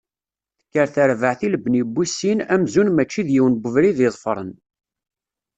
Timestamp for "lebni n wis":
1.53-2.11